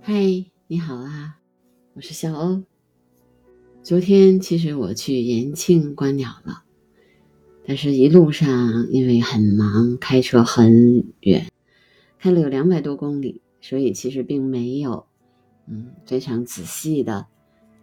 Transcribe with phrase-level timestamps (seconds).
[0.00, 0.14] 嗨，
[0.66, 1.38] 你好啊，
[1.94, 2.62] 我是小欧。
[3.82, 6.64] 昨天其实我去延庆观鸟了，
[7.66, 11.50] 但是一路上因为很忙，开车很远，
[12.18, 15.06] 开了有两百多公里，所以其实并没有
[15.66, 17.26] 嗯非常仔细的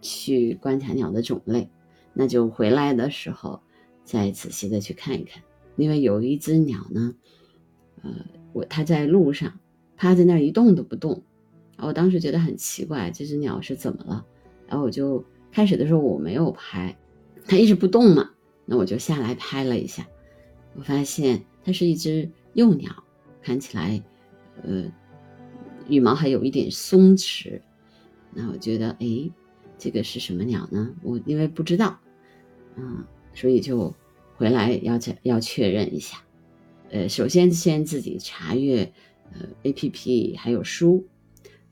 [0.00, 1.68] 去观察鸟的种类。
[2.12, 3.60] 那就回来的时候
[4.02, 5.42] 再仔细的去看一看，
[5.76, 7.14] 因为有一只鸟呢，
[8.02, 8.10] 呃，
[8.52, 9.60] 我它在路上
[9.96, 11.22] 趴在那儿一动都不动。
[11.78, 14.24] 我当时觉得很奇怪，这只鸟是怎么了？
[14.66, 16.96] 然后我就开始的时候我没有拍，
[17.46, 18.30] 它一直不动嘛，
[18.64, 20.06] 那我就下来拍了一下，
[20.74, 23.04] 我发现它是一只幼鸟，
[23.42, 24.02] 看起来，
[24.62, 24.90] 呃，
[25.88, 27.60] 羽毛还有一点松弛。
[28.32, 29.30] 那我觉得，哎，
[29.78, 30.94] 这个是什么鸟呢？
[31.02, 32.00] 我因为不知道，
[32.76, 33.04] 嗯，
[33.34, 33.94] 所以就
[34.36, 36.18] 回来要要确认一下。
[36.90, 38.92] 呃，首先先自己查阅，
[39.32, 41.06] 呃，A P P 还有书。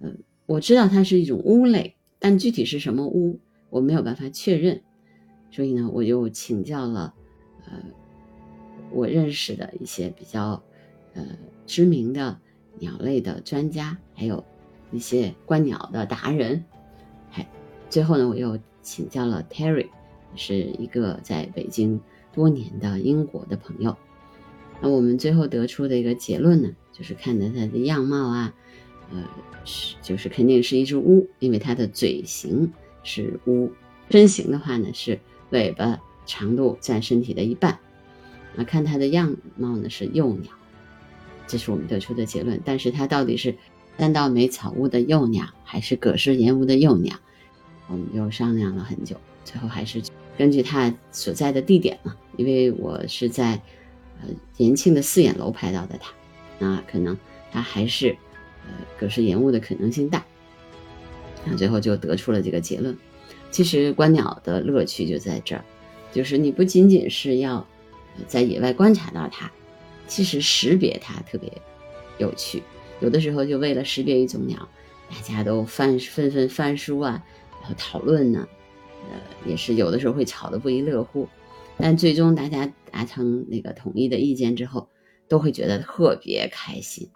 [0.00, 3.38] 嗯，我知道它是一种乌类，但具体是什么乌，
[3.70, 4.82] 我没有办法确认，
[5.50, 7.14] 所以呢，我又请教了，
[7.66, 7.72] 呃，
[8.90, 10.62] 我认识的一些比较，
[11.14, 11.26] 呃，
[11.66, 12.38] 知名的
[12.78, 14.44] 鸟类的专家，还有
[14.92, 16.64] 一些观鸟的达人，
[17.30, 17.46] 还
[17.88, 19.88] 最后呢，我又请教了 Terry，
[20.36, 22.00] 是一个在北京
[22.32, 23.96] 多年的英国的朋友，
[24.82, 28.54] 那我们最后得出的一个结论呢，就是看着它的样貌啊。
[29.12, 29.22] 呃，
[29.64, 33.70] 是就是肯定是一只乌，因为它的嘴型是乌，
[34.10, 37.78] 身形的话呢是尾巴长度占身体的一半，
[38.56, 40.52] 啊，看它的样貌呢是幼鸟，
[41.46, 42.60] 这是我们得出的结论。
[42.64, 43.54] 但是它到底是
[43.98, 47.14] 三道眉草乌的幼鸟，还是葛氏岩乌的幼鸟，
[47.88, 50.02] 我们又商量了很久，最后还是
[50.36, 53.60] 根据它所在的地点嘛，因为我是在
[54.22, 56.12] 呃延庆的四眼楼拍到的它，
[56.58, 57.16] 那可能
[57.52, 58.16] 它还是。
[58.66, 60.24] 呃，可是延误的可能性大，
[61.44, 62.96] 那最后就得出了这个结论。
[63.50, 65.64] 其实观鸟的乐趣就在这儿，
[66.12, 67.66] 就是你不仅仅是要
[68.26, 69.50] 在野外观察到它，
[70.08, 71.50] 其实识别它特别
[72.18, 72.62] 有趣。
[73.00, 74.68] 有的时候就为了识别一种鸟，
[75.10, 77.24] 大家都翻纷纷翻书啊，
[77.60, 78.48] 然后讨论呢，
[79.10, 81.28] 呃，也是有的时候会吵得不亦乐乎。
[81.76, 84.88] 但最终大家达成那个统一的意见之后，
[85.28, 87.08] 都会觉得特别开心。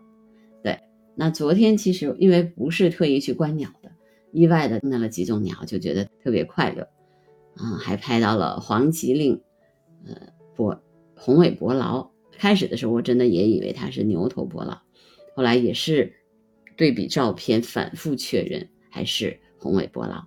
[1.20, 3.90] 那昨天其实因为不是特意去观鸟的，
[4.30, 6.82] 意外的看到了几种鸟，就觉得特别快乐，
[7.56, 9.40] 啊，还拍到了黄吉令，
[10.06, 10.14] 呃，
[10.54, 10.80] 伯
[11.16, 12.08] 红尾伯劳。
[12.30, 14.80] 开始的时候我真的也以为它是牛头伯劳，
[15.34, 16.14] 后来也是
[16.76, 20.24] 对比照片反复确认还是红尾伯劳。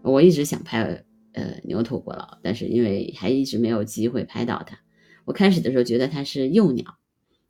[0.00, 4.78] 我一直想拍呃牛头伯劳，但是因为还一直没有机会拍到它。
[5.26, 6.96] 我开始的时候觉得它是幼鸟，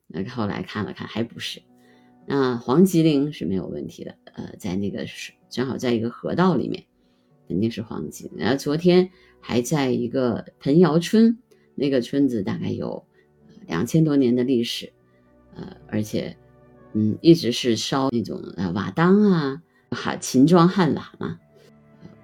[0.08, 1.62] 那后来看了看还不是。
[2.26, 6.84] 那黄吉林是没有问题的，呃，在那个是正好在一个河道里面，
[7.48, 8.30] 肯定是黄吉。
[8.36, 11.36] 然后昨天还在一个盆窑村，
[11.74, 13.04] 那个村子大概有
[13.66, 14.90] 两千多年的历史，
[15.54, 16.36] 呃，而且
[16.94, 21.38] 嗯一直是烧那种呃瓦当啊，哈秦装汉瓦嘛。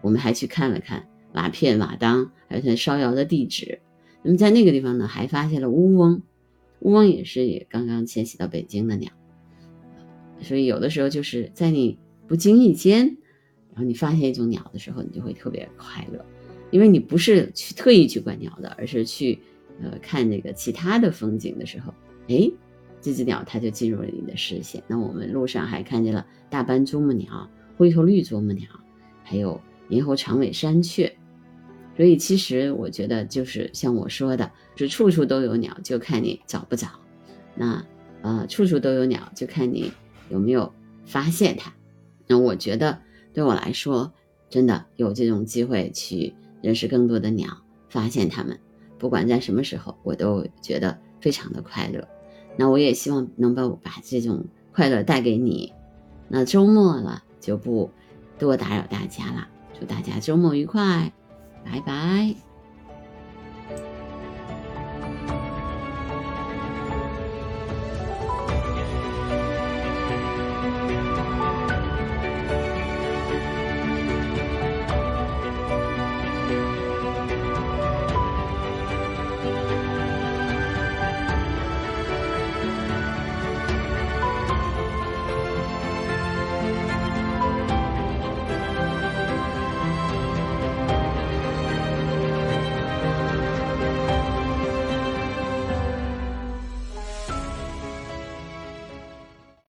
[0.01, 3.81] 我们还去看了看瓦片、瓦当，还有烧窑的地址。
[4.23, 6.23] 那么在那个地方呢，还发现了乌翁，
[6.79, 9.13] 乌翁也是也刚刚迁徙到北京的鸟。
[10.43, 13.07] 所以有的时候就是在你不经意间，
[13.73, 16.25] 然后你发现一种鸟的时候，你就会特别快乐，
[16.71, 19.39] 因为你不是去特意去观鸟的，而是去
[19.83, 21.93] 呃看那个其他的风景的时候，
[22.29, 22.51] 哎，
[23.01, 24.83] 这只鸟它就进入了你的视线。
[24.87, 28.69] 那我们路上还看见了大斑啄木鸟、灰头绿啄木鸟，
[29.23, 31.13] 还有银喉长尾山雀。
[31.97, 36.89] 所以其实我觉得就是像我说的，是处处都有鸟，就看你找不找。
[37.55, 37.85] 那
[38.23, 39.93] 呃，处处都有鸟，就看你。
[40.31, 40.73] 有没有
[41.05, 41.71] 发现它？
[42.27, 42.99] 那我觉得
[43.35, 44.11] 对我来说，
[44.49, 47.59] 真的有这种机会去认识更多的鸟，
[47.91, 48.59] 发现它们，
[48.99, 52.09] 不管在什么时候，我都觉得非常的快乐。
[52.57, 55.73] 那我也希望能把我把这种快乐带给你。
[56.29, 57.91] 那周末了，就不
[58.39, 59.49] 多打扰大家了，
[59.79, 61.13] 祝大家周末愉快，
[61.65, 62.50] 拜拜。